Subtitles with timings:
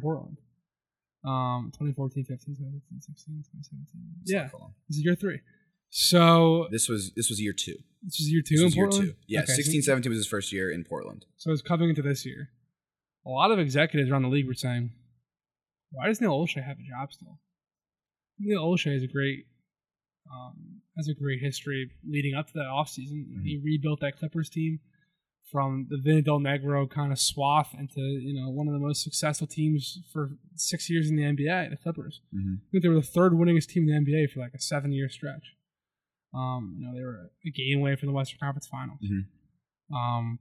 [0.00, 0.38] in Portland.
[1.22, 4.24] Um, 2014, 15, 2015, 16, 2017.
[4.24, 5.40] Yeah, Hold this is year three.
[5.90, 7.76] So This was this was year two.
[8.02, 9.08] this is year two This in was year Portland.
[9.10, 9.16] two.
[9.26, 11.26] Yeah, Okay, so- 16, 17 was his first year in Portland.
[11.36, 12.50] So it's coming into this year.
[13.26, 14.92] A lot of executives around the league were saying,
[15.90, 17.38] "Why does Neil Olshey have a job still?"
[18.38, 19.46] Neil Olshey is a great,
[20.32, 23.42] um, has a great history leading up to that offseason.
[23.44, 24.80] He rebuilt that Clippers team
[25.50, 29.02] from the Vin Del Negro kind of swath into you know one of the most
[29.02, 32.20] successful teams for six years in the NBA, the Clippers.
[32.34, 32.54] Mm-hmm.
[32.60, 34.92] I think they were the third winningest team in the NBA for like a seven
[34.92, 35.54] year stretch.
[36.34, 39.00] Um, you know, they were a game away from the Western Conference Finals.
[39.04, 39.96] Mhm.
[39.96, 40.38] Um,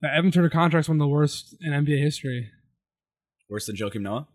[0.00, 2.50] the Evan Turner contract's one of the worst in NBA history.
[3.48, 4.28] Worse than Joakim Noah.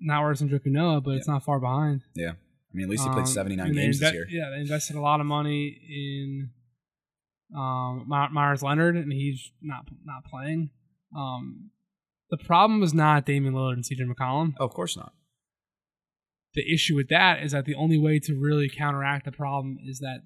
[0.00, 2.02] Not worse than Joakim Noah, but it's not far behind.
[2.14, 2.34] Yeah, I
[2.74, 4.26] mean at least he played Um, 79 and they games this year.
[4.28, 6.50] Yeah, they invested a lot of money in
[7.56, 10.70] um, Meyers Leonard, and he's not not playing.
[11.16, 11.70] Um,
[12.30, 14.54] the problem is not Damian Lillard and CJ McCollum.
[14.58, 15.12] Oh, of course not.
[16.54, 19.98] the issue with that is that the only way to really counteract the problem is
[19.98, 20.20] that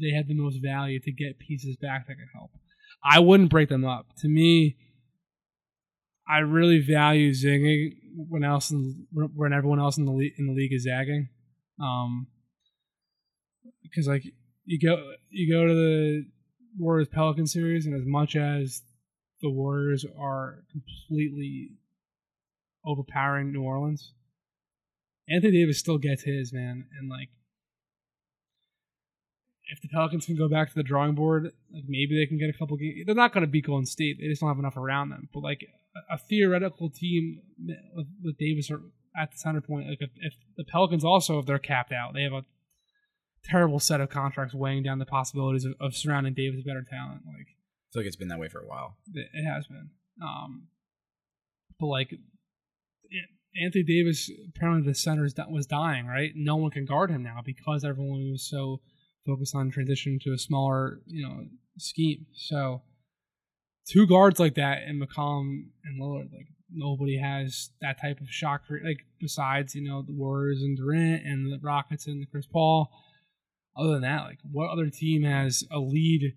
[0.00, 2.50] they had the most value to get pieces back that could help.
[3.04, 4.06] I wouldn't break them up.
[4.18, 4.76] To me,
[6.28, 7.96] I really value zinging
[8.28, 11.28] when else in, when everyone else in the league, in the league is zagging.
[11.80, 12.28] Um,
[13.82, 14.22] because like
[14.64, 16.26] you go you go to the
[16.78, 18.82] Warriors Pelican series, and as much as
[19.40, 21.72] the Warriors are completely
[22.84, 24.12] overpowering New Orleans,
[25.28, 27.28] Anthony Davis still gets his man, and like
[29.72, 32.54] if the Pelicans can go back to the drawing board, like maybe they can get
[32.54, 33.04] a couple games.
[33.06, 35.28] They're not going to beat Golden State; they just don't have enough around them.
[35.32, 35.66] But like
[35.96, 37.40] a, a theoretical team
[37.94, 38.82] with, with Davis or
[39.16, 42.22] at the center point, like if, if the Pelicans also, if they're capped out, they
[42.22, 42.44] have a
[43.44, 47.22] terrible set of contracts weighing down the possibilities of, of surrounding Davis with better talent.
[47.26, 48.96] Like I feel like it's been that way for a while.
[49.14, 49.90] it it has been.
[50.22, 50.68] Um,
[51.80, 56.06] but like An- Anthony Davis, apparently the center was dying.
[56.06, 58.80] Right, no one can guard him now because everyone was so
[59.26, 61.46] focused on transitioning to a smaller, you know,
[61.78, 62.26] scheme.
[62.34, 62.82] So
[63.88, 68.62] two guards like that in McCollum and Lillard, like nobody has that type of shot.
[68.66, 72.46] cre- Like besides, you know, the Warriors and Durant and the Rockets and the Chris
[72.46, 72.90] Paul.
[73.76, 76.34] Other than that, like what other team has a lead,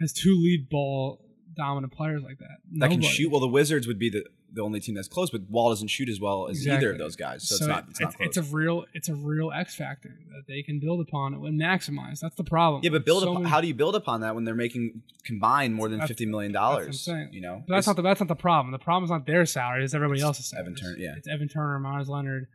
[0.00, 1.24] has two lead ball
[1.56, 2.58] dominant players like that?
[2.78, 3.30] That can shoot.
[3.30, 6.08] Well, the Wizards would be the, the only team that's close, but Wall doesn't shoot
[6.08, 8.84] as well as either of those guys, so, it's not it's not it's a real
[8.94, 12.20] it's a real X factor that they can build upon and maximize.
[12.20, 12.82] That's the problem.
[12.84, 13.38] yeah, but build So up.
[13.38, 16.52] many- How do you build upon that when they're making combined more than fifty million
[16.52, 17.08] that's what I'm dollars?
[17.32, 18.72] You know, But that's not the that's not the problem.
[18.72, 20.66] The problem is not their salary; it's everybody else's salary.
[20.66, 21.14] Evan Turner, yeah.
[21.16, 22.46] it's Evan Turner, Meyers Leonard,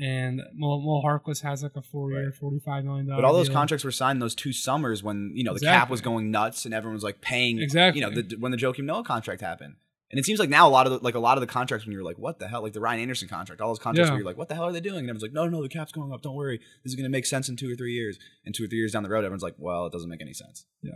[0.00, 2.34] and Mo, Mo Harkless has like a four-year, Right.
[2.34, 3.20] forty-five million dollar.
[3.22, 3.56] But all those deal.
[3.56, 6.72] contracts were signed those two summers when you know the cap was going nuts and
[6.74, 8.00] everyone was like paying Exactly.
[8.00, 9.74] You know, the, when the Joakim Noah contract happened,
[10.10, 11.84] and it seems like now a lot of the, like a lot of the contracts
[11.86, 14.12] when you're like, what the hell, like the Ryan Anderson contract, all those contracts Yeah.
[14.14, 15.00] where you're like, what the hell are they doing?
[15.00, 16.22] And everyone's like, no, no, the cap's going up.
[16.22, 18.18] Don't worry, this is going to make sense in two or three years.
[18.44, 20.32] And two or three years down the road, everyone's like, well, it doesn't make any
[20.32, 20.64] sense.
[20.82, 20.92] Yeah.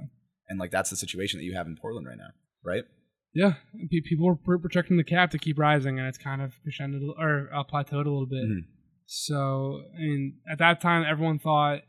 [0.48, 2.28] And like that's the situation that you have in Portland right now,
[2.64, 2.84] right?
[3.34, 3.54] Yeah,
[4.04, 7.64] people are protecting the cap to keep rising, and it's kind of crescendoed or uh,
[7.64, 8.44] plateaued a little bit.
[8.44, 8.64] Mhm.
[9.14, 11.80] So, I mean, at that time, everyone thought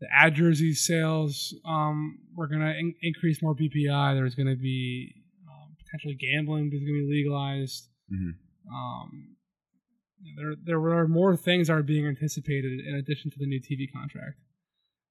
[0.00, 4.14] the ad jersey sales um, were going to in- increase more BPI.
[4.14, 5.14] There was going to be
[5.48, 7.88] um, potentially gambling was going to be legalized.
[8.12, 8.34] Mhm.
[8.70, 9.36] Um,
[10.36, 13.90] there, there were more things that are being anticipated in addition to the new TV
[13.90, 14.36] contract,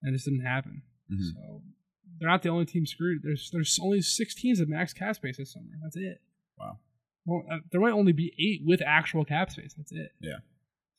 [0.03, 0.83] and this didn't happen.
[1.11, 1.33] Mhm.
[1.33, 1.63] So
[2.19, 3.23] they're not the only team screwed.
[3.23, 5.65] There's there's only six teams with max cap space this summer.
[5.81, 6.21] That's it.
[6.59, 6.77] Wow.
[7.25, 9.73] Well, uh, there might only be eight with actual cap space.
[9.73, 10.11] That's it.
[10.21, 10.37] Yeah.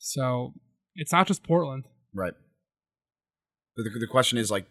[0.03, 0.53] So
[0.95, 1.85] it's not just Portland.
[2.13, 2.33] Right.
[3.77, 4.65] But the, the question is like,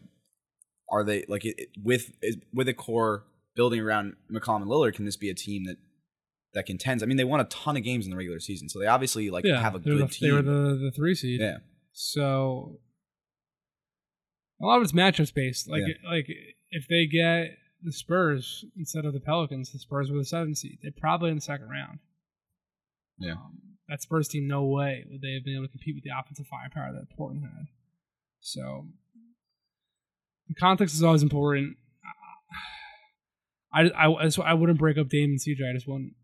[0.91, 2.11] are they like it, it- with
[2.53, 3.25] with a core
[3.57, 4.95] building around McCollum and Lillard?
[4.95, 5.77] Can this be a team that
[6.55, 7.03] that contends?
[7.03, 9.31] I mean, they won a ton of games in the regular season, so they obviously
[9.31, 10.29] like yeah, have a good the, team.
[10.29, 11.41] They were the the three seed.
[11.41, 11.59] yeah,
[11.93, 12.81] So
[14.61, 15.71] a lot of it's matchups based.
[15.71, 16.11] Like Yeah.
[16.11, 16.27] like
[16.71, 20.79] if they get the Spurs instead of the Pelicans, the Spurs were the seven seed.
[20.83, 22.01] They're probably in the second round.
[23.19, 23.33] Yeah.
[23.35, 23.59] Um,
[23.91, 26.47] that Spurs team, no way would they have been able to compete with the offensive
[26.47, 27.67] firepower that Portland had.
[28.41, 28.87] So
[30.49, 31.77] the context is always important.
[33.75, 35.69] I I, I, wouldn't break up Dame and CJ.
[35.69, 36.15] I just wouldn't.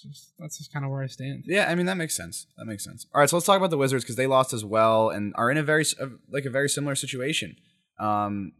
[0.00, 1.44] Just, that's just kind of where I stand.
[1.46, 1.70] yeah.
[1.70, 2.46] I mean, that makes sense.
[2.56, 3.06] That makes sense.
[3.14, 5.50] All right, so let's talk about the Wizards because they lost as well and are
[5.50, 5.84] in a very
[6.30, 7.56] like a very similar situation.
[8.00, 8.52] Um,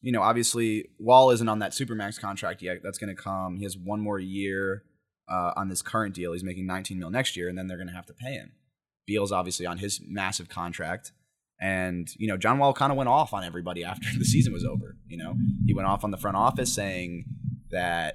[0.00, 2.78] you know, obviously Wall isn't on that supermax contract yet.
[2.82, 3.56] That's going to come.
[3.56, 4.84] He has one more year
[5.28, 6.32] uh, on this current deal.
[6.32, 8.52] He's making 19 mil next year, and then they're going to have to pay him.
[9.06, 11.12] Beal's obviously on his massive contract,
[11.60, 14.64] and you know John Wall kind of went off on everybody after the season was
[14.64, 14.96] over.
[15.06, 15.34] You know,
[15.66, 17.24] he went off on the front office saying
[17.70, 18.14] that